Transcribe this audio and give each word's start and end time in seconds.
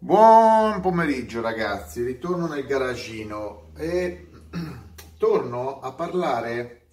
Buon 0.00 0.80
pomeriggio 0.80 1.40
ragazzi, 1.40 2.04
ritorno 2.04 2.46
nel 2.46 2.64
garagino 2.66 3.72
e 3.76 4.30
torno 5.18 5.80
a 5.80 5.92
parlare 5.92 6.90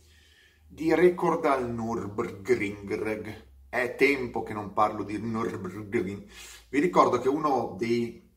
di 0.68 0.92
record 0.96 1.46
al 1.46 1.72
Nürburgring. 1.72 3.44
È 3.70 3.94
tempo 3.96 4.42
che 4.42 4.54
non 4.54 4.74
parlo 4.74 5.04
di 5.04 5.20
Nürburgring. 5.20 6.24
Vi 6.68 6.80
ricordo 6.80 7.20
che 7.20 7.30
uno 7.30 7.76
dei, 7.78 8.28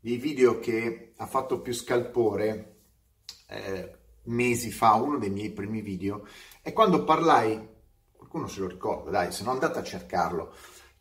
dei 0.00 0.16
video 0.16 0.60
che 0.60 1.12
ha 1.18 1.26
fatto 1.26 1.60
più 1.60 1.74
scalpore 1.74 2.76
eh, 3.48 3.98
mesi 4.24 4.70
fa, 4.70 4.94
uno 4.94 5.18
dei 5.18 5.30
miei 5.30 5.52
primi 5.52 5.82
video, 5.82 6.26
è 6.62 6.72
quando 6.72 7.04
parlai, 7.04 7.68
qualcuno 8.16 8.46
se 8.46 8.60
lo 8.60 8.66
ricorda, 8.66 9.10
dai, 9.10 9.30
se 9.30 9.44
no 9.44 9.50
andate 9.50 9.78
a 9.78 9.84
cercarlo, 9.84 10.54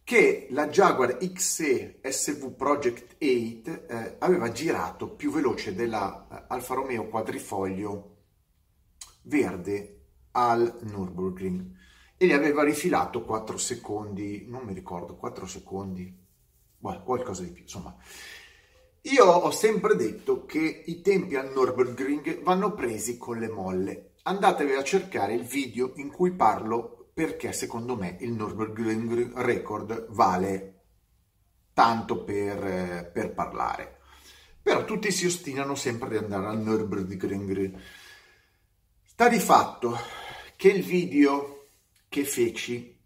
che 0.09 0.47
la 0.49 0.69
Jaguar 0.69 1.17
XE 1.17 1.99
SV 2.01 2.55
Project 2.55 3.17
8 3.19 3.19
eh, 3.19 4.15
aveva 4.17 4.51
girato 4.51 5.07
più 5.13 5.29
veloce 5.29 5.75
della 5.75 6.27
eh, 6.31 6.45
Alfa 6.47 6.73
Romeo 6.73 7.07
quadrifoglio 7.09 8.15
verde 9.25 10.05
al 10.31 10.79
Nürburgring 10.81 11.63
e 12.17 12.25
gli 12.25 12.31
aveva 12.31 12.63
rifilato 12.63 13.23
4 13.23 13.55
secondi, 13.59 14.47
non 14.47 14.63
mi 14.63 14.73
ricordo, 14.73 15.15
4 15.15 15.45
secondi, 15.45 16.11
well, 16.79 17.03
qualcosa 17.03 17.43
di 17.43 17.51
più, 17.51 17.61
insomma. 17.61 17.95
Io 19.01 19.25
ho 19.25 19.51
sempre 19.51 19.95
detto 19.95 20.43
che 20.47 20.85
i 20.87 21.01
tempi 21.01 21.35
al 21.35 21.51
Nürburgring 21.53 22.41
vanno 22.41 22.73
presi 22.73 23.15
con 23.19 23.37
le 23.37 23.47
molle. 23.47 24.13
Andatevi 24.23 24.73
a 24.73 24.83
cercare 24.83 25.35
il 25.35 25.43
video 25.43 25.91
in 25.97 26.11
cui 26.11 26.31
parlo 26.31 26.98
perché 27.19 27.51
secondo 27.51 27.97
me 27.97 28.15
il 28.21 28.31
Nürburgring 28.31 29.33
Record 29.41 30.05
vale 30.11 30.83
tanto 31.73 32.23
per, 32.23 33.11
per 33.11 33.33
parlare. 33.33 33.99
Però 34.61 34.85
tutti 34.85 35.11
si 35.11 35.25
ostinano 35.25 35.75
sempre 35.75 36.15
ad 36.15 36.23
andare 36.23 36.47
al 36.47 36.59
Nürburgring. 36.59 37.77
Sta 39.03 39.27
di 39.27 39.39
fatto 39.39 39.97
che 40.55 40.69
il 40.69 40.81
video 40.81 41.71
che 42.07 42.23
feci 42.23 42.97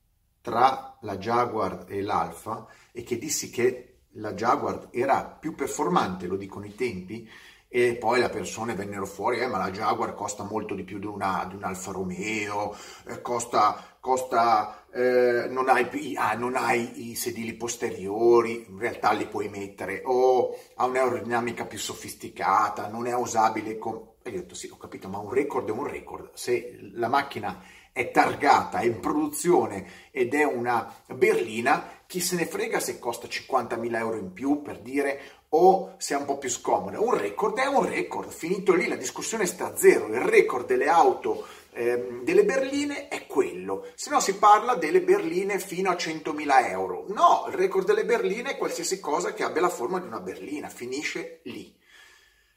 tra 0.42 0.96
la 1.02 1.18
Jaguar 1.18 1.86
e 1.88 2.04
l'Alfa 2.04 2.68
e 2.92 3.02
che 3.02 3.18
dissi 3.18 3.50
che 3.50 4.02
la 4.18 4.36
Jaguar 4.36 4.90
era 4.92 5.26
più 5.26 5.56
performante, 5.56 6.28
lo 6.28 6.38
dicono 6.38 6.66
i 6.66 6.76
tempi, 6.76 7.28
e 7.76 7.96
poi 7.96 8.20
le 8.20 8.30
persone 8.30 8.76
vennero 8.76 9.08
fuori, 9.08 9.40
eh, 9.40 9.48
ma 9.48 9.58
la 9.58 9.72
Jaguar 9.72 10.14
costa 10.14 10.44
molto 10.44 10.76
di 10.76 10.84
più 10.84 11.00
di, 11.00 11.08
una, 11.08 11.44
di 11.50 11.56
un 11.56 11.64
Alfa 11.64 11.92
Romeo, 11.92 12.78
eh, 13.08 13.20
costa, 13.20 13.98
costa 14.00 14.86
eh, 14.92 15.48
non, 15.50 15.68
hai, 15.70 16.14
ah, 16.16 16.36
non, 16.36 16.56
hai, 16.56 17.10
i 17.10 17.16
sedili 17.16 17.56
posteriori, 17.56 18.68
in 18.70 18.78
realtà 18.78 19.12
li 19.14 19.26
puoi 19.26 19.50
mettere, 19.50 20.04
o 20.06 20.56
ha 20.76 20.86
un'aerodinamica 20.86 21.66
più 21.66 21.80
sofisticata, 21.80 22.90
non 22.90 23.08
è 23.08 23.16
usabile 23.16 23.80
con... 23.80 24.12
E 24.22 24.30
io 24.30 24.38
ho 24.38 24.42
detto 24.42 24.54
sì, 24.54 24.70
ho 24.72 24.78
capito, 24.78 25.10
ma 25.10 25.18
un 25.18 25.32
record 25.32 25.68
è 25.68 25.72
un 25.72 25.88
record, 25.88 26.30
se 26.36 26.78
la 26.94 27.08
macchina 27.08 27.60
è 27.94 28.10
targata, 28.10 28.80
è 28.80 28.86
in 28.86 29.00
produzione 29.00 30.10
ed 30.12 30.34
è 30.34 30.44
una 30.44 30.94
berlina, 31.14 32.02
chi 32.08 32.20
se 32.20 32.36
ne 32.36 32.48
frega 32.48 32.80
se 32.80 32.98
costa 32.98 33.28
50.000 33.28 33.96
euro 33.96 34.18
in 34.18 34.34
più 34.34 34.64
per 34.64 34.80
dire 34.80 35.22
o 35.50 35.94
se 35.98 36.16
è 36.16 36.18
un 36.18 36.26
po' 36.26 36.40
più 36.40 36.50
scomoda. 36.50 37.00
Un 37.00 37.16
record 37.16 37.60
è 37.60 37.68
un 37.68 37.86
record, 37.86 38.32
finito 38.32 38.74
lì 38.74 38.88
la 38.88 38.96
discussione 38.96 39.46
sta 39.46 39.68
a 39.68 39.78
zero, 39.78 40.08
il 40.08 40.22
record 40.22 40.66
delle 40.66 40.88
auto 40.88 41.46
ehm, 41.74 42.24
delle 42.24 42.44
berline 42.44 43.08
è 43.10 43.28
quello, 43.28 43.88
se 43.94 44.10
no 44.10 44.20
si 44.20 44.38
parla 44.38 44.74
delle 44.74 45.02
berline 45.02 45.60
fino 45.60 45.92
a 45.92 45.94
100.000 45.94 46.70
euro. 46.70 47.06
No, 47.10 47.46
il 47.48 47.54
record 47.54 47.86
delle 47.86 48.06
berline 48.06 48.54
è 48.54 48.58
qualsiasi 48.58 49.00
cosa 49.00 49.34
che 49.34 49.44
abbia 49.44 49.62
la 49.62 49.70
forma 49.70 50.00
di 50.00 50.08
una 50.08 50.20
berlina, 50.20 50.68
finisce 50.68 51.42
lì. 51.44 51.80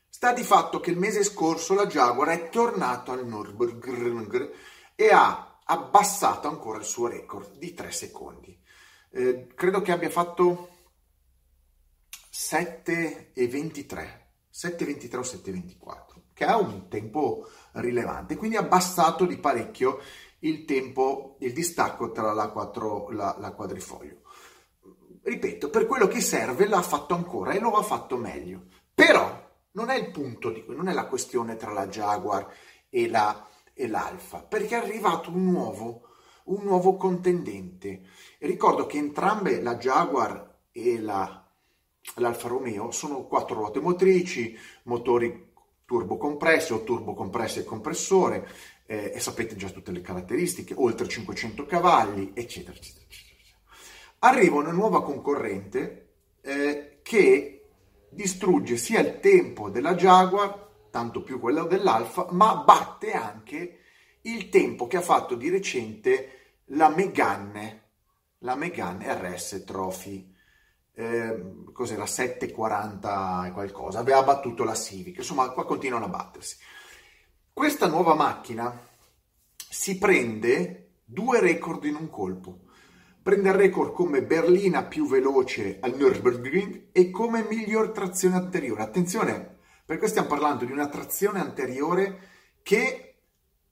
Sta 0.08 0.32
di 0.32 0.42
fatto 0.42 0.80
che 0.80 0.90
il 0.90 0.98
mese 0.98 1.22
scorso 1.22 1.74
la 1.74 1.86
Jaguar 1.86 2.28
è 2.28 2.48
tornato 2.48 3.12
al 3.12 3.26
Nürburgring 3.26 4.50
e 4.96 5.10
ha 5.12 5.60
abbassato 5.62 6.48
ancora 6.48 6.78
il 6.78 6.84
suo 6.84 7.06
record 7.06 7.56
di 7.58 7.74
3 7.74 7.92
secondi. 7.92 8.58
Eh, 9.10 9.46
credo 9.54 9.82
che 9.82 9.92
abbia 9.92 10.10
fatto 10.10 10.70
7 12.30 13.32
e 13.32 13.48
23, 13.48 14.32
7,23 14.52 15.16
o 15.16 15.20
7,24, 15.20 16.22
che 16.32 16.44
ha 16.44 16.56
un 16.56 16.88
tempo 16.88 17.48
rilevante, 17.72 18.36
quindi 18.36 18.56
ha 18.56 18.60
abbassato 18.60 19.26
di 19.26 19.38
parecchio 19.38 20.00
il 20.40 20.64
tempo, 20.64 21.36
il 21.40 21.52
distacco 21.52 22.10
tra 22.12 22.32
la, 22.32 22.48
4, 22.48 23.10
la, 23.10 23.36
la 23.38 23.52
quadrifoglio. 23.52 24.22
Ripeto, 25.22 25.70
per 25.70 25.86
quello 25.86 26.06
che 26.06 26.20
serve 26.20 26.68
l'ha 26.68 26.82
fatto 26.82 27.14
ancora 27.14 27.52
e 27.52 27.58
lo 27.58 27.72
ha 27.72 27.82
fatto 27.82 28.16
meglio. 28.16 28.66
Però 28.94 29.44
non 29.72 29.90
è 29.90 29.96
il 29.96 30.10
punto, 30.10 30.50
di, 30.50 30.64
non 30.68 30.88
è 30.88 30.92
la 30.92 31.06
questione 31.06 31.56
tra 31.56 31.72
la 31.72 31.88
Jaguar 31.88 32.48
e, 32.88 33.08
la, 33.08 33.46
e 33.78 33.86
l'Alfa, 33.86 34.42
perché 34.42 34.74
è 34.74 34.82
arrivato 34.82 35.30
un 35.30 35.44
nuovo, 35.44 36.08
un 36.44 36.64
nuovo 36.64 36.96
contendente. 36.96 38.02
E 38.38 38.46
ricordo 38.46 38.86
che 38.86 38.96
entrambe, 38.96 39.60
la 39.60 39.76
Jaguar 39.76 40.60
e 40.72 40.98
la 40.98 41.46
l'Alfa 42.14 42.48
Romeo 42.48 42.90
sono 42.90 43.26
quattro 43.26 43.56
ruote 43.56 43.80
motrici, 43.80 44.56
motori 44.84 45.52
turbocompressi 45.84 46.72
o 46.72 46.82
turbocompressi 46.82 47.60
e 47.60 47.64
compressore, 47.64 48.48
eh, 48.86 49.12
e 49.14 49.20
sapete 49.20 49.56
già 49.56 49.68
tutte 49.68 49.92
le 49.92 50.00
caratteristiche, 50.00 50.74
oltre 50.76 51.08
500 51.08 51.66
cavalli, 51.66 52.32
eccetera, 52.34 52.76
eccetera. 52.76 53.04
Arriva 54.20 54.56
una 54.56 54.72
nuova 54.72 55.02
concorrente 55.02 56.14
eh, 56.40 57.00
che 57.02 57.68
distrugge 58.08 58.76
sia 58.76 59.00
il 59.00 59.20
tempo 59.20 59.68
della 59.68 59.94
Jaguar, 59.94 60.65
tanto 60.96 61.22
più 61.22 61.38
quello 61.38 61.64
dell'Alfa, 61.64 62.28
ma 62.30 62.56
batte 62.56 63.12
anche 63.12 63.80
il 64.22 64.48
tempo 64.48 64.86
che 64.86 64.96
ha 64.96 65.02
fatto 65.02 65.34
di 65.34 65.50
recente 65.50 66.54
la 66.70 66.88
Megane, 66.88 67.82
la 68.38 68.54
Megane 68.54 69.12
RS 69.12 69.64
Trophy 69.66 70.34
eh, 70.94 71.52
cos'era 71.70 72.04
7,40 72.04 73.44
e 73.44 73.50
qualcosa, 73.50 73.98
aveva 73.98 74.22
battuto 74.22 74.64
la 74.64 74.74
Civic, 74.74 75.18
insomma 75.18 75.50
qua 75.50 75.66
continuano 75.66 76.06
a 76.06 76.08
battersi. 76.08 76.56
Questa 77.52 77.88
nuova 77.88 78.14
macchina 78.14 78.74
si 79.54 79.98
prende 79.98 80.92
due 81.04 81.40
record 81.40 81.84
in 81.84 81.96
un 81.96 82.08
colpo. 82.08 82.60
Prende 83.22 83.50
il 83.50 83.54
record 83.54 83.92
come 83.92 84.22
berlina 84.22 84.84
più 84.84 85.06
veloce 85.06 85.76
al 85.78 85.94
Nürburgring 85.94 86.86
e 86.92 87.10
come 87.10 87.46
miglior 87.46 87.90
trazione 87.90 88.36
anteriore. 88.36 88.82
Attenzione, 88.82 89.55
perché 89.86 90.08
stiamo 90.08 90.26
parlando 90.26 90.64
di 90.64 90.72
una 90.72 90.88
trazione 90.88 91.38
anteriore 91.38 92.30
che 92.62 93.20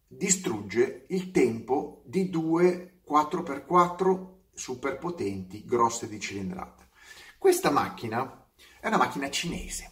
distrugge 0.07 1.07
il 1.09 1.33
tempo 1.33 2.03
di 2.07 2.31
due 2.31 3.01
4x4 3.07 4.33
super 4.55 4.99
potenti 4.99 5.65
grosse 5.65 6.09
di 6.09 6.21
cilindrata. 6.21 6.89
Questa 7.37 7.71
macchina 7.71 8.49
è 8.81 8.87
una 8.87 8.97
macchina 8.97 9.29
cinese. 9.29 9.91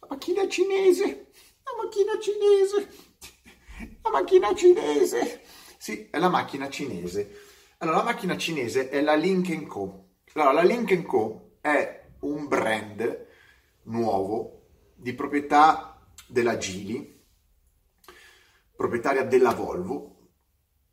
La 0.00 0.06
macchina 0.08 0.48
cinese, 0.48 1.04
la 1.64 1.82
macchina 1.82 2.18
cinese, 2.18 2.88
la 4.02 4.10
macchina 4.10 4.54
cinese. 4.54 5.42
Sì, 5.76 6.08
è 6.10 6.18
la 6.18 6.30
macchina 6.30 6.70
cinese. 6.70 7.40
Allora, 7.78 7.98
la 7.98 8.04
macchina 8.04 8.38
cinese 8.38 8.88
è 8.88 9.02
la 9.02 9.14
Link 9.14 9.66
Co. 9.66 10.12
Allora, 10.32 10.52
la 10.52 10.62
Link 10.62 11.02
Co 11.02 11.58
è 11.60 12.03
un 12.24 12.48
brand 12.48 13.26
nuovo 13.84 14.62
di 14.94 15.14
proprietà 15.14 16.00
della 16.26 16.56
Gili, 16.56 17.22
proprietaria 18.74 19.24
della 19.24 19.52
Volvo, 19.52 20.30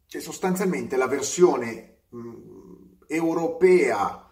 che 0.08 0.20
sostanzialmente 0.20 0.98
la 0.98 1.08
versione 1.08 2.02
mh, 2.10 2.34
europea 3.08 4.30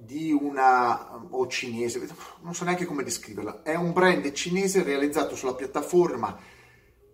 di 0.00 0.32
una 0.32 1.16
o 1.30 1.46
cinese, 1.46 2.06
non 2.42 2.54
so 2.54 2.64
neanche 2.64 2.84
come 2.84 3.02
descriverla, 3.02 3.62
è 3.62 3.74
un 3.74 3.92
brand 3.92 4.30
cinese 4.32 4.82
realizzato 4.82 5.34
sulla 5.34 5.54
piattaforma 5.54 6.38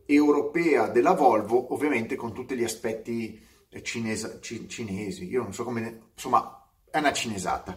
europea 0.06 0.88
della 0.88 1.12
Volvo, 1.12 1.72
ovviamente 1.72 2.16
con 2.16 2.32
tutti 2.32 2.56
gli 2.56 2.64
aspetti 2.64 3.42
cinese, 3.82 4.38
ci, 4.40 4.68
cinesi, 4.68 5.28
io 5.28 5.42
non 5.42 5.52
so 5.52 5.64
come, 5.64 6.10
insomma, 6.14 6.68
è 6.90 6.98
una 6.98 7.12
cinesata, 7.12 7.76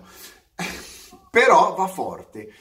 però 1.37 1.75
va 1.75 1.85
forte. 1.85 2.51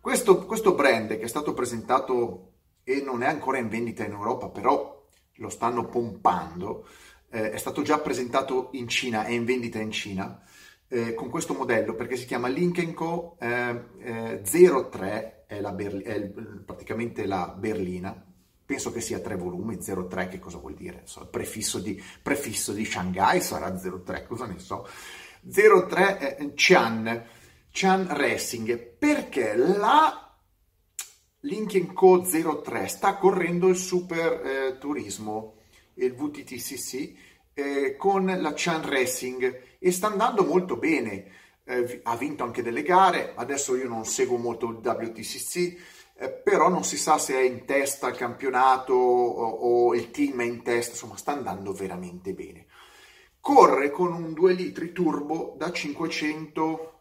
Questo, 0.00 0.44
questo 0.44 0.74
brand 0.74 1.16
che 1.16 1.20
è 1.20 1.28
stato 1.28 1.54
presentato 1.54 2.54
e 2.82 3.00
non 3.00 3.22
è 3.22 3.28
ancora 3.28 3.58
in 3.58 3.68
vendita 3.68 4.04
in 4.04 4.10
Europa, 4.10 4.48
però 4.48 5.06
lo 5.34 5.48
stanno 5.48 5.86
pompando, 5.86 6.84
eh, 7.30 7.52
è 7.52 7.56
stato 7.58 7.82
già 7.82 8.00
presentato 8.00 8.70
in 8.72 8.88
Cina, 8.88 9.24
è 9.24 9.30
in 9.30 9.44
vendita 9.44 9.78
in 9.78 9.92
Cina, 9.92 10.42
eh, 10.88 11.14
con 11.14 11.30
questo 11.30 11.54
modello 11.54 11.94
perché 11.94 12.16
si 12.16 12.26
chiama 12.26 12.48
Link 12.48 12.92
Co. 12.92 13.36
Eh, 13.38 14.40
03, 14.42 15.44
è, 15.46 15.60
la 15.60 15.70
Berli- 15.70 16.02
è 16.02 16.14
il, 16.14 16.62
praticamente 16.66 17.24
la 17.24 17.54
berlina, 17.56 18.20
penso 18.66 18.90
che 18.90 19.00
sia 19.00 19.20
tre 19.20 19.36
volumi, 19.36 19.78
03 19.78 20.26
che 20.26 20.40
cosa 20.40 20.58
vuol 20.58 20.74
dire? 20.74 21.02
So, 21.04 21.28
prefisso, 21.28 21.78
di, 21.78 22.02
prefisso 22.20 22.72
di 22.72 22.84
Shanghai 22.84 23.40
sarà 23.40 23.70
03, 23.70 24.26
cosa 24.26 24.46
ne 24.46 24.58
so. 24.58 24.88
03 25.40 26.36
eh, 26.36 26.52
Chan, 26.56 27.36
Chan 27.80 28.08
Racing, 28.10 28.76
perché 28.76 29.54
la 29.54 30.36
Lincoln 31.42 31.92
Co 31.92 32.24
03 32.24 32.88
sta 32.88 33.14
correndo 33.14 33.68
il 33.68 33.76
Super 33.76 34.44
eh, 34.44 34.78
Turismo, 34.78 35.58
il 35.94 36.12
VTTCC, 36.12 37.12
eh, 37.54 37.94
con 37.96 38.26
la 38.26 38.52
Chan 38.56 38.84
Racing 38.84 39.76
e 39.78 39.92
sta 39.92 40.08
andando 40.08 40.44
molto 40.44 40.76
bene. 40.76 41.30
Eh, 41.62 42.00
ha 42.02 42.16
vinto 42.16 42.42
anche 42.42 42.62
delle 42.62 42.82
gare, 42.82 43.34
adesso 43.36 43.76
io 43.76 43.86
non 43.86 44.04
seguo 44.04 44.38
molto 44.38 44.66
il 44.70 44.80
WTCC, 44.82 45.80
eh, 46.16 46.30
però 46.30 46.68
non 46.68 46.82
si 46.82 46.96
sa 46.96 47.16
se 47.16 47.34
è 47.34 47.42
in 47.42 47.64
testa 47.64 48.08
al 48.08 48.16
campionato 48.16 48.92
o, 48.92 49.44
o 49.44 49.94
il 49.94 50.10
team 50.10 50.40
è 50.40 50.44
in 50.44 50.64
testa, 50.64 50.94
insomma 50.94 51.16
sta 51.16 51.30
andando 51.30 51.72
veramente 51.72 52.32
bene. 52.32 52.66
Corre 53.38 53.92
con 53.92 54.12
un 54.12 54.32
2 54.32 54.52
litri 54.52 54.90
turbo 54.90 55.54
da 55.56 55.70
500 55.70 56.94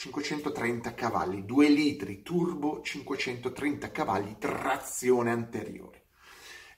530 0.00 0.94
cavalli, 0.94 1.44
2 1.44 1.68
litri 1.68 2.22
turbo, 2.22 2.80
530 2.80 3.90
cavalli, 3.90 4.36
trazione 4.38 5.30
anteriore. 5.30 6.04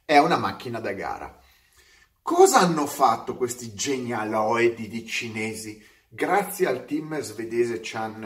È 0.04 0.18
una 0.18 0.36
macchina 0.36 0.80
da 0.80 0.92
gara. 0.92 1.40
Cosa 2.20 2.58
hanno 2.58 2.84
fatto 2.88 3.36
questi 3.36 3.74
genialoidi 3.74 4.88
di 4.88 5.06
cinesi 5.06 5.80
grazie 6.08 6.66
al 6.66 6.84
team 6.84 7.20
svedese 7.20 7.78
Chan, 7.80 8.24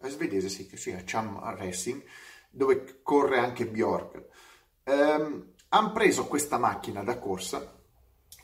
eh, 0.00 0.08
svedese 0.08 0.48
sì, 0.48 0.68
che 0.68 1.02
Chan 1.04 1.40
Racing, 1.56 2.04
dove 2.48 3.00
corre 3.02 3.38
anche 3.38 3.66
Bjork? 3.66 4.26
Um, 4.84 5.54
hanno 5.70 5.90
preso 5.90 6.28
questa 6.28 6.58
macchina 6.58 7.02
da 7.02 7.18
corsa, 7.18 7.82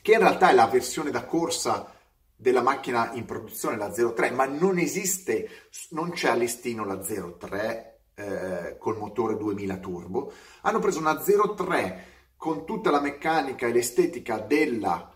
che 0.01 0.11
in 0.11 0.19
realtà 0.19 0.49
è 0.49 0.53
la 0.53 0.67
versione 0.67 1.11
da 1.11 1.23
corsa 1.23 1.93
della 2.43 2.61
macchina 2.61 3.13
in 3.13 3.23
produzione, 3.23 3.77
la 3.77 3.89
03, 3.89 4.31
ma 4.31 4.45
non 4.45 4.77
esiste, 4.77 5.49
non 5.91 6.11
c'è 6.11 6.27
a 6.27 6.33
listino 6.33 6.83
la 6.83 6.97
03 6.97 7.99
eh, 8.15 8.75
col 8.77 8.97
motore 8.97 9.37
2000 9.37 9.77
turbo. 9.77 10.33
Hanno 10.63 10.79
preso 10.79 10.99
una 10.99 11.15
03 11.15 12.05
con 12.35 12.65
tutta 12.65 12.91
la 12.91 12.99
meccanica 12.99 13.65
e 13.65 13.71
l'estetica 13.71 14.39
della, 14.39 15.09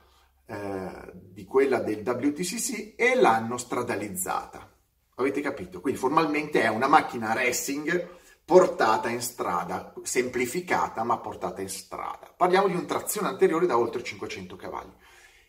eh, 0.46 1.12
di 1.14 1.44
quella 1.44 1.80
del 1.80 2.00
WTCC 2.00 2.94
e 2.96 3.16
l'hanno 3.16 3.58
stradalizzata. 3.58 4.72
Avete 5.16 5.42
capito? 5.42 5.82
Quindi 5.82 6.00
formalmente 6.00 6.62
è 6.62 6.70
una 6.70 6.88
macchina 6.88 7.34
racing 7.34 8.08
portata 8.46 9.10
in 9.10 9.22
strada, 9.22 9.94
semplificata 10.02 11.04
ma 11.04 11.18
portata 11.18 11.60
in 11.60 11.68
strada. 11.68 12.34
Parliamo 12.38 12.68
di 12.68 12.76
un 12.76 12.86
trazione 12.86 13.28
anteriore 13.28 13.66
da 13.66 13.78
oltre 13.78 14.02
500 14.02 14.56
cavalli. 14.56 14.94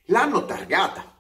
L'hanno 0.07 0.45
targata 0.45 1.18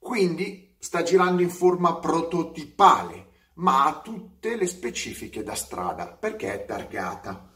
quindi 0.00 0.74
sta 0.78 1.02
girando 1.02 1.42
in 1.42 1.50
forma 1.50 1.96
prototipale, 1.96 3.28
ma 3.56 3.84
ha 3.84 4.00
tutte 4.00 4.56
le 4.56 4.66
specifiche 4.66 5.42
da 5.42 5.54
strada 5.54 6.08
perché 6.08 6.54
è 6.54 6.64
targata. 6.64 7.52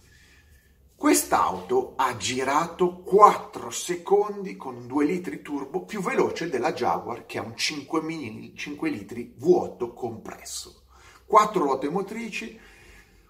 Quest'auto 0.94 1.94
ha 1.96 2.16
girato 2.16 2.98
4 3.02 3.70
secondi 3.70 4.56
con 4.56 4.86
2 4.86 5.04
litri 5.06 5.42
turbo 5.42 5.84
più 5.84 6.00
veloce 6.00 6.48
della 6.48 6.72
Jaguar 6.72 7.26
che 7.26 7.38
ha 7.38 7.42
un 7.42 7.56
5, 7.56 8.02
mini, 8.02 8.54
5 8.54 8.90
litri 8.90 9.34
vuoto 9.38 9.92
compresso. 9.94 10.84
4 11.26 11.62
ruote 11.62 11.88
motrici, 11.88 12.60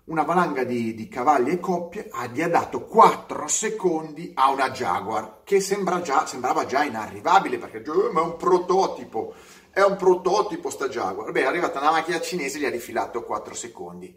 una 0.06 0.22
valanga 0.22 0.64
di, 0.64 0.94
di, 0.94 1.08
cavalli 1.08 1.52
e 1.52 1.60
coppie 1.60 2.08
ha 2.10 2.26
dato 2.26 2.84
4 2.84 3.48
secondi 3.48 4.32
a 4.34 4.50
una 4.50 4.70
Jaguar 4.70 5.40
che 5.44 5.60
sembra 5.60 6.02
già, 6.02 6.26
sembrava 6.26 6.66
già 6.66 6.84
inarrivabile 6.84 7.56
perché 7.56 7.78
eh, 7.78 8.12
ma 8.12 8.20
è 8.20 8.24
un 8.24 8.36
prototipo, 8.36 9.34
è 9.70 9.80
un 9.80 9.96
prototipo 9.96 10.68
sta 10.68 10.88
Jaguar. 10.88 11.32
Beh, 11.32 11.42
è 11.42 11.46
arrivata 11.46 11.80
una 11.80 11.92
macchina 11.92 12.20
cinese 12.20 12.58
gli 12.58 12.66
ha 12.66 12.70
rifilato 12.70 13.24
4 13.24 13.54
secondi. 13.54 14.14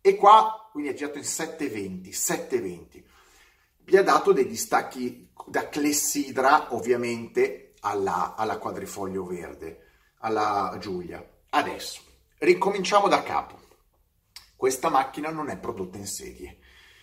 E 0.00 0.16
qua, 0.16 0.68
quindi 0.72 0.90
ha 0.90 0.94
girato 0.94 1.18
in 1.18 1.24
720, 1.24 2.12
720. 2.12 3.04
Gli 3.84 3.96
ha 3.96 4.02
dato 4.02 4.32
dei 4.32 4.46
distacchi 4.46 5.30
da 5.46 5.68
clessidra, 5.68 6.74
ovviamente, 6.74 7.74
alla, 7.80 8.34
alla 8.36 8.58
quadrifoglio 8.58 9.24
verde, 9.24 9.86
alla 10.18 10.76
Giulia. 10.80 11.24
Adesso, 11.50 12.02
ricominciamo 12.38 13.08
da 13.08 13.22
capo 13.22 13.57
questa 14.58 14.88
macchina 14.88 15.30
non 15.30 15.50
è 15.50 15.56
prodotta 15.56 15.98
in 15.98 16.06
serie. 16.08 16.58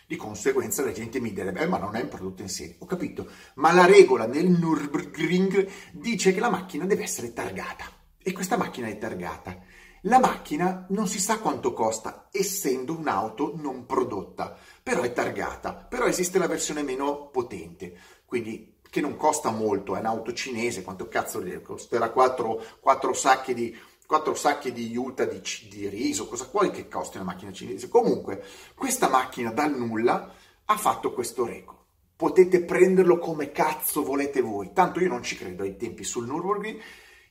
Di 0.06 0.18
conseguenza 0.18 0.84
la 0.84 0.92
gente 0.92 1.22
mi 1.22 1.32
direbbe, 1.32 1.62
eh, 1.62 1.68
ma 1.68 1.78
non 1.78 1.96
è 1.96 2.02
un 2.02 2.10
prodotto 2.10 2.42
in 2.42 2.50
serie. 2.50 2.76
Ho 2.80 2.86
capito, 2.86 3.30
ma 3.56 3.72
la 3.72 3.86
regola 3.86 4.28
nel 4.28 4.50
Nürburgring 4.50 5.66
dice 5.94 6.34
che 6.34 6.42
la 6.42 6.50
macchina 6.50 6.86
deve 6.86 7.04
essere 7.04 7.32
targata. 7.32 7.86
E 8.22 8.34
questa 8.34 8.58
macchina 8.58 8.88
è 8.88 8.98
targata. 8.98 9.58
La 10.02 10.20
macchina 10.20 10.86
non 10.90 11.08
si 11.08 11.18
sa 11.18 11.40
quanto 11.40 11.72
costa, 11.72 12.28
essendo 12.30 12.94
un'auto 12.94 13.54
non 13.56 13.86
prodotta, 13.86 14.58
però 14.84 15.04
è 15.04 15.14
targata. 15.14 15.74
Però 15.76 16.08
esiste 16.08 16.38
la 16.38 16.48
versione 16.48 16.84
meno 16.84 17.30
potente, 17.30 17.98
quindi 18.26 18.80
che 18.90 19.00
non 19.00 19.16
costa 19.16 19.52
molto, 19.52 19.96
è 19.96 20.00
un'auto 20.00 20.34
cinese, 20.34 20.84
quanto 20.84 21.08
cazzo 21.08 21.42
costerà 21.64 22.10
4, 22.10 22.64
4 22.82 23.14
sacchi 23.14 23.54
di 23.54 23.78
quattro 24.06 24.36
sacchi 24.36 24.72
di 24.72 24.96
Utah 24.96 25.26
di, 25.26 25.42
di, 25.70 25.90
riso, 25.90 26.28
cosa 26.28 26.48
vuoi 26.52 26.72
che 26.72 26.88
costi 26.88 27.18
una 27.18 27.26
macchina 27.26 27.52
cinese? 27.52 27.90
Comunque, 27.90 28.44
questa 28.76 29.10
macchina 29.10 29.52
dal 29.52 29.76
nulla 29.76 30.34
ha 30.66 30.78
fatto 30.78 31.12
questo 31.12 31.46
record. 31.46 31.80
Potete 32.16 32.64
prenderlo 32.64 33.18
come 33.18 33.52
cazzo 33.52 34.04
volete 34.04 34.42
voi, 34.42 34.72
tanto 34.74 35.00
io 35.00 35.10
non 35.10 35.24
ci 35.24 35.36
credo 35.36 35.64
ai 35.64 35.76
tempi 35.76 36.04
sul 36.04 36.28
Nürburgring. 36.28 36.80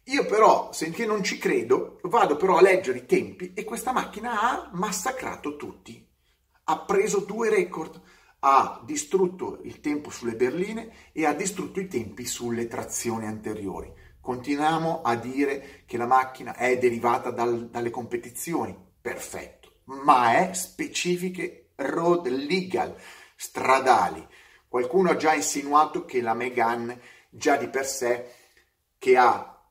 Io 0.08 0.26
però, 0.26 0.70
sentché 0.72 1.06
non 1.06 1.22
ci 1.22 1.38
credo, 1.38 1.98
vado 2.02 2.36
però 2.36 2.58
a 2.58 2.62
leggere 2.62 2.98
i 2.98 3.06
tempi 3.06 3.52
e 3.54 3.64
questa 3.64 3.92
macchina 3.92 4.40
ha 4.40 4.70
massacrato 4.74 5.56
tutti. 5.56 6.06
Ha 6.64 6.80
preso 6.80 7.20
due 7.20 7.48
record, 7.48 7.98
ha 8.40 8.82
distrutto 8.84 9.60
il 9.62 9.80
tempo 9.80 10.10
sulle 10.10 10.34
berline 10.34 10.92
e 11.12 11.24
ha 11.24 11.32
distrutto 11.32 11.80
i 11.80 11.88
tempi 11.88 12.26
sulle 12.26 12.66
trazioni 12.66 13.26
anteriori 13.26 13.90
Continuiamo 14.24 15.02
a 15.02 15.16
dire 15.16 15.82
che 15.84 15.98
la 15.98 16.06
macchina 16.06 16.56
è 16.56 16.78
derivata 16.78 17.30
dal, 17.30 17.68
dalle 17.68 17.90
competizioni, 17.90 18.74
perfetto, 18.98 19.80
ma 19.84 20.38
è 20.38 20.54
specifiche 20.54 21.72
road 21.74 22.28
legal, 22.28 22.96
stradali. 23.36 24.26
Qualcuno 24.66 25.10
ha 25.10 25.16
già 25.16 25.34
insinuato 25.34 26.06
che 26.06 26.22
la 26.22 26.32
Megan 26.32 26.98
già 27.28 27.58
di 27.58 27.68
per 27.68 27.84
sé, 27.84 28.30
che 28.96 29.18
ha 29.18 29.62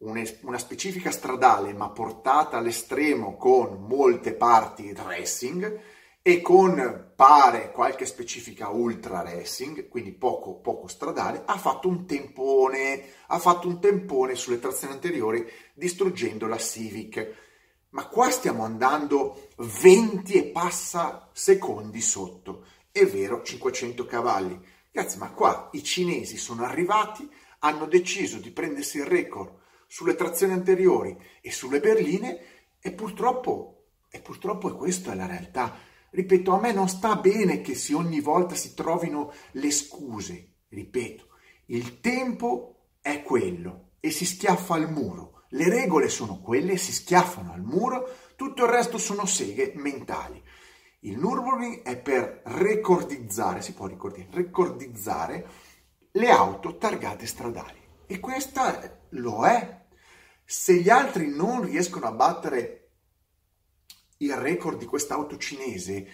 una 0.00 0.58
specifica 0.58 1.10
stradale 1.10 1.72
ma 1.72 1.88
portata 1.88 2.58
all'estremo 2.58 3.38
con 3.38 3.86
molte 3.88 4.34
parti 4.34 4.92
racing, 4.94 5.80
e 6.28 6.40
con 6.40 7.12
pare 7.14 7.70
qualche 7.70 8.04
specifica 8.04 8.70
ultra 8.70 9.22
racing, 9.22 9.86
quindi 9.86 10.10
poco, 10.10 10.56
poco 10.56 10.88
stradale, 10.88 11.44
ha 11.46 11.56
fatto 11.56 11.86
un 11.86 12.04
tempone, 12.04 13.10
ha 13.28 13.38
fatto 13.38 13.68
un 13.68 13.78
tempone 13.78 14.34
sulle 14.34 14.58
trazioni 14.58 14.94
anteriori 14.94 15.48
distruggendo 15.72 16.48
la 16.48 16.58
Civic. 16.58 17.34
Ma 17.90 18.08
qua 18.08 18.28
stiamo 18.30 18.64
andando 18.64 19.50
20 19.58 20.32
e 20.32 20.44
passa 20.46 21.30
secondi 21.32 22.00
sotto. 22.00 22.66
È 22.90 23.06
vero, 23.06 23.44
500 23.44 24.04
cavalli. 24.04 24.60
Ragazzi, 24.90 25.18
ma 25.18 25.30
qua 25.30 25.68
i 25.74 25.84
cinesi 25.84 26.36
sono 26.38 26.64
arrivati, 26.64 27.30
hanno 27.60 27.86
deciso 27.86 28.38
di 28.38 28.50
prendersi 28.50 28.96
il 28.96 29.06
record 29.06 29.60
sulle 29.86 30.16
trazioni 30.16 30.54
anteriori 30.54 31.16
e 31.40 31.52
sulle 31.52 31.78
berline 31.78 32.40
e 32.80 32.90
purtroppo, 32.90 33.84
e 34.10 34.18
purtroppo 34.18 34.74
questa 34.74 35.12
è 35.12 35.14
la 35.14 35.26
realtà 35.26 35.94
Ripeto, 36.10 36.52
a 36.54 36.60
me 36.60 36.72
non 36.72 36.88
sta 36.88 37.16
bene 37.16 37.60
che 37.60 37.74
si 37.74 37.92
ogni 37.92 38.20
volta 38.20 38.54
si 38.54 38.74
trovino 38.74 39.32
le 39.52 39.70
scuse. 39.70 40.54
Ripeto, 40.68 41.28
il 41.66 42.00
tempo 42.00 42.88
è 43.00 43.22
quello 43.22 43.92
e 44.00 44.10
si 44.10 44.24
schiaffa 44.24 44.74
al 44.74 44.90
muro. 44.90 45.44
Le 45.50 45.68
regole 45.68 46.08
sono 46.08 46.40
quelle, 46.40 46.76
si 46.76 46.92
schiaffano 46.92 47.52
al 47.52 47.62
muro, 47.62 48.08
tutto 48.36 48.64
il 48.64 48.70
resto 48.70 48.98
sono 48.98 49.26
seghe 49.26 49.72
mentali. 49.76 50.42
Il 51.00 51.18
Nürburgring 51.18 51.82
è 51.82 51.96
per 51.98 52.42
recordizzare, 52.44 53.62
si 53.62 53.74
può 53.74 53.86
ricordare, 53.86 54.28
recordizzare 54.30 55.46
le 56.12 56.30
auto 56.30 56.76
targate 56.78 57.26
stradali. 57.26 57.78
E 58.06 58.18
questa 58.18 59.00
lo 59.10 59.44
è. 59.46 59.84
Se 60.44 60.74
gli 60.74 60.88
altri 60.88 61.28
non 61.28 61.62
riescono 61.62 62.06
a 62.06 62.12
battere 62.12 62.85
il 64.18 64.34
record 64.34 64.78
di 64.78 64.86
quest'auto 64.86 65.36
cinese, 65.36 66.06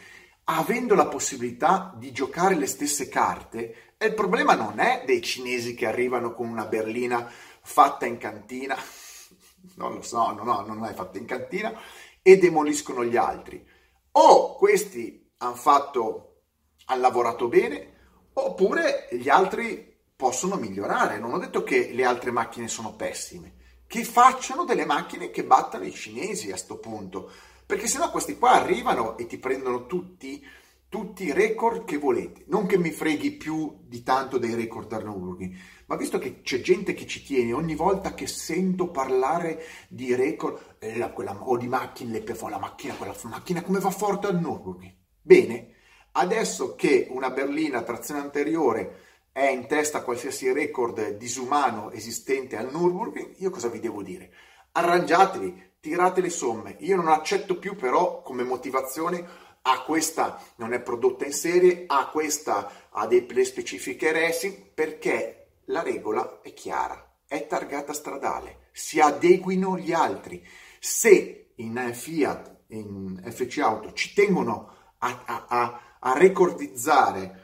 avendo 0.45 0.95
la 0.95 1.07
possibilità 1.07 1.95
di 1.97 2.13
giocare 2.13 2.55
le 2.55 2.67
stesse 2.67 3.09
carte, 3.09 3.95
il 3.99 4.15
problema 4.15 4.55
non 4.55 4.81
è 4.81 5.05
dei 5.07 5.23
cinesi 5.23 5.75
che 5.75 5.87
arrivano 5.87 6.35
con 6.35 6.49
una 6.49 6.67
berlina 6.67 7.31
fatta 7.63 8.07
in 8.07 8.19
cantina, 8.19 8.77
non 9.77 9.95
lo 9.95 10.03
so, 10.03 10.33
no, 10.33 10.43
no, 10.43 10.65
non 10.67 10.85
è 10.85 10.93
fatta 10.95 11.19
in 11.19 11.27
cantina, 11.27 11.73
e 12.21 12.39
demoliscono 12.39 13.05
gli 13.05 13.17
altri. 13.17 13.65
O 14.13 14.57
questi 14.57 15.33
hanno 15.39 15.55
fatto, 15.55 16.43
hanno 16.87 17.01
lavorato 17.01 17.49
bene, 17.49 17.91
oppure 18.33 19.09
gli 19.13 19.29
altri 19.29 19.91
possono 20.15 20.57
migliorare. 20.57 21.19
Non 21.19 21.33
ho 21.33 21.39
detto 21.39 21.63
che 21.63 21.91
le 21.93 22.05
altre 22.05 22.31
macchine 22.31 22.69
sono 22.69 22.95
pessime 22.95 23.61
che 23.93 24.05
facciano 24.05 24.65
delle 24.65 24.87
macchine 24.87 25.31
che 25.31 25.45
battano 25.45 25.85
i 25.85 25.93
cinesi 25.93 26.51
a 26.51 26.57
sto 26.57 26.79
punto, 26.79 27.31
perché 27.65 27.87
sennò 27.87 28.11
questi 28.11 28.37
qua 28.37 28.53
arrivano 28.53 29.17
e 29.17 29.27
ti 29.27 29.39
prendono 29.39 29.87
tutti, 29.87 30.45
tutti 30.89 31.25
i 31.25 31.33
record 31.33 31.85
che 31.85 31.97
volete. 31.97 32.45
Non 32.49 32.67
che 32.67 32.77
mi 32.77 32.91
freghi 32.91 33.33
più 33.33 33.79
di 33.83 34.03
tanto 34.03 34.39
dei 34.39 34.55
record 34.55 34.93
a 34.93 34.99
Nürburgring, 34.99 35.55
ma 35.87 35.97
visto 35.97 36.19
che 36.19 36.43
c'è 36.43 36.61
gente 36.61 36.95
che 36.95 37.07
ci 37.07 37.23
tiene, 37.23 37.53
ogni 37.53 37.75
volta 37.75 38.15
che 38.15 38.27
sento 38.27 38.91
parlare 38.91 39.63
di 39.89 40.15
record, 40.15 40.77
eh, 40.79 41.11
quella, 41.13 41.37
o 41.41 41.57
di 41.57 41.69
macchine, 41.69 42.13
le, 42.13 42.25
la 42.25 42.59
macchina, 42.59 42.95
quella 42.95 43.17
macchina 43.25 43.63
come 43.63 43.79
va 43.81 43.91
forte 43.91 44.29
Nürburgring. 44.29 44.95
Bene, 45.21 45.75
adesso 46.13 46.75
che 46.75 47.07
una 47.11 47.31
berlina 47.31 47.79
a 47.79 47.83
trazione 47.83 48.21
anteriore 48.21 49.01
è 49.33 49.47
in 49.47 49.67
testa 49.67 49.99
a 49.99 50.03
qualsiasi 50.03 50.53
record 50.53 51.17
disumano 51.17 51.91
esistente 51.91 52.57
al 52.57 52.71
Nürburgring, 52.71 53.37
io 53.39 53.49
cosa 53.49 53.69
vi 53.69 53.81
devo 53.81 54.03
dire? 54.03 54.31
Arrangiatevi, 54.73 55.72
tirate 55.83 56.21
le 56.21 56.31
somme. 56.31 56.77
Io 56.79 56.95
non 56.95 57.09
accetto 57.09 57.59
più 57.59 57.75
però 57.75 58.23
come 58.23 58.45
motivazione 58.45 59.27
a 59.63 59.83
questa 59.83 60.41
non 60.57 60.73
è 60.73 60.81
prodotta 60.81 61.25
in 61.27 61.33
serie, 61.33 61.85
a 61.89 62.09
questa 62.09 62.89
ha 62.91 63.07
delle 63.09 63.45
specifiche 63.45 64.13
racing, 64.13 64.71
perché 64.73 65.57
la 65.67 65.83
regola 65.83 66.41
è 66.41 66.53
chiara, 66.53 67.17
è 67.27 67.49
targata 67.49 67.93
stradale, 67.93 68.69
si 68.71 69.01
adeguino 69.01 69.77
gli 69.77 69.93
altri. 69.93 70.47
Se 70.79 71.53
in 71.57 71.91
Fiat, 71.93 72.57
in 72.69 73.21
FC 73.29 73.59
Auto 73.59 73.93
ci 73.93 74.15
tengono 74.15 74.71
a, 74.99 75.23
a, 75.27 75.47
a, 75.49 75.81
a 75.99 76.17
recordizzare 76.17 77.42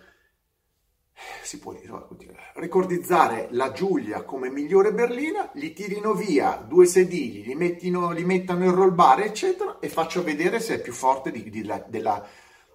si 1.49 1.59
può 1.59 1.75
ricordizzare 2.57 3.49
la 3.53 3.73
Giulia 3.73 4.23
come 4.23 4.51
migliore 4.51 4.93
berlina, 4.93 5.51
gli 5.55 5.73
tirino 5.73 6.13
via 6.13 6.57
due 6.57 6.85
sedili, 6.85 7.43
li, 7.43 7.55
mettino, 7.55 8.11
li 8.11 8.23
mettano 8.23 8.65
in 8.65 8.75
roll 8.75 8.95
bar, 8.95 9.23
eccetera, 9.23 9.79
e 9.79 9.89
faccio 9.89 10.23
vedere 10.23 10.61
se 10.61 10.75
è 10.75 10.81
più 10.83 10.93
forte 10.93 11.31
di, 11.31 11.49
di, 11.49 11.67
della, 11.87 12.29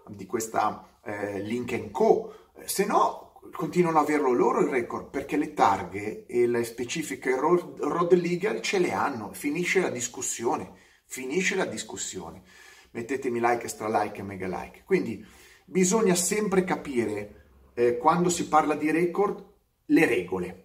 di 0.08 0.26
questa 0.26 0.98
eh, 1.04 1.40
Lincoln 1.42 1.92
Co. 1.92 2.34
Se 2.66 2.84
no, 2.84 3.40
continuano 3.52 4.00
a 4.00 4.02
averlo 4.02 4.32
loro 4.32 4.62
il 4.62 4.70
record, 4.70 5.12
perché 5.12 5.38
le 5.38 5.54
targhe 5.54 6.26
e 6.26 6.48
le 6.48 6.64
specifiche 6.64 7.36
road, 7.36 7.80
road 7.80 8.14
legal 8.14 8.60
ce 8.60 8.80
le 8.80 8.92
hanno, 8.92 9.34
finisce 9.34 9.82
la 9.82 9.92
discussione, 9.92 10.72
finisce 11.06 11.54
la 11.54 11.66
discussione. 11.66 12.42
Mettetemi 12.90 13.40
like, 13.40 13.68
stra 13.68 13.88
like 14.02 14.20
e 14.20 14.24
mega 14.24 14.48
like. 14.48 14.82
Quindi 14.84 15.24
bisogna 15.64 16.16
sempre 16.16 16.64
capire 16.64 17.42
eh, 17.74 17.98
quando 17.98 18.30
si 18.30 18.48
parla 18.48 18.76
di 18.76 18.92
record 18.92 19.44
le 19.86 20.06
regole. 20.06 20.64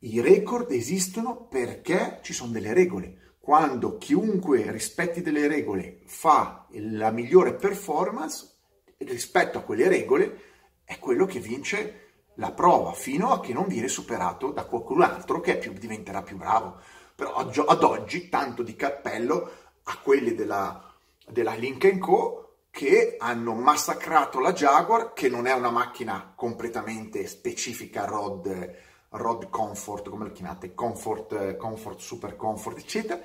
I 0.00 0.20
record 0.20 0.70
esistono 0.70 1.46
perché 1.46 2.20
ci 2.22 2.32
sono 2.32 2.52
delle 2.52 2.72
regole. 2.72 3.36
Quando 3.40 3.96
chiunque 3.96 4.70
rispetti 4.70 5.22
delle 5.22 5.48
regole 5.48 6.00
fa 6.04 6.66
la 6.70 7.10
migliore 7.10 7.54
performance 7.54 8.56
rispetto 8.98 9.58
a 9.58 9.62
quelle 9.62 9.88
regole, 9.88 10.40
è 10.84 10.98
quello 10.98 11.26
che 11.26 11.40
vince 11.40 12.06
la 12.34 12.52
prova, 12.52 12.92
fino 12.92 13.32
a 13.32 13.40
che 13.40 13.52
non 13.52 13.66
viene 13.66 13.88
superato 13.88 14.50
da 14.52 14.64
qualcun 14.64 15.02
altro 15.02 15.40
che 15.40 15.56
più, 15.56 15.72
diventerà 15.72 16.22
più 16.22 16.36
bravo. 16.36 16.80
Però 17.14 17.34
ad 17.34 17.82
oggi 17.82 18.28
tanto 18.28 18.62
di 18.62 18.76
cappello 18.76 19.50
a 19.82 19.98
quelli 19.98 20.34
della, 20.34 20.94
della 21.26 21.54
Lincoln 21.54 21.98
Co 21.98 22.47
che 22.78 23.16
hanno 23.18 23.54
massacrato 23.54 24.38
la 24.38 24.52
Jaguar, 24.52 25.12
che 25.12 25.28
non 25.28 25.48
è 25.48 25.52
una 25.52 25.72
macchina 25.72 26.32
completamente 26.36 27.26
specifica 27.26 28.04
Rod, 28.04 28.76
Rod 29.08 29.48
Comfort, 29.48 30.08
come 30.08 30.26
lo 30.26 30.30
chiamate, 30.30 30.74
Comfort, 30.74 31.56
Comfort, 31.56 31.98
Super 31.98 32.36
Comfort, 32.36 32.78
eccetera, 32.78 33.20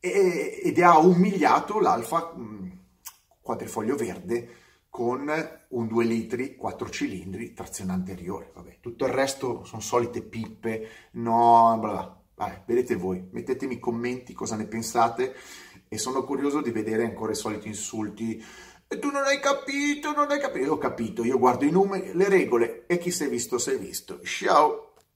e, 0.00 0.60
ed 0.60 0.80
ha 0.80 0.98
umiliato 0.98 1.78
l'Alfa 1.78 2.34
mm, 2.36 2.68
quadrifoglio 3.40 3.94
verde 3.94 4.48
con 4.90 5.32
un 5.68 5.86
2 5.86 6.04
litri, 6.04 6.56
4 6.56 6.90
cilindri, 6.90 7.52
trazione 7.52 7.92
anteriore. 7.92 8.50
Vabbè, 8.52 8.78
tutto 8.80 9.06
il 9.06 9.12
resto 9.12 9.62
sono 9.62 9.82
solite 9.82 10.20
pippe, 10.20 10.88
no, 11.12 11.76
bla 11.78 11.90
bla. 11.90 12.20
Vabbè, 12.34 12.64
vedete 12.66 12.96
voi, 12.96 13.24
mettetemi 13.30 13.78
commenti 13.78 14.32
cosa 14.32 14.56
ne 14.56 14.66
pensate 14.66 15.32
e 15.86 15.96
sono 15.96 16.24
curioso 16.24 16.60
di 16.60 16.72
vedere 16.72 17.04
ancora 17.04 17.30
i 17.30 17.36
soliti 17.36 17.68
insulti 17.68 18.44
e 18.88 18.98
tu 18.98 19.10
non 19.10 19.24
hai 19.24 19.40
capito, 19.40 20.12
non 20.12 20.30
hai 20.30 20.38
capito. 20.38 20.64
Io 20.64 20.72
ho 20.74 20.78
capito, 20.78 21.24
io 21.24 21.38
guardo 21.38 21.64
i 21.64 21.70
numeri, 21.70 22.12
le 22.14 22.28
regole 22.28 22.84
e 22.86 22.98
chi 22.98 23.10
si 23.10 23.24
è 23.24 23.28
visto 23.28 23.58
si 23.58 23.70
è 23.70 23.78
visto. 23.78 24.20
Ciao! 24.22 24.85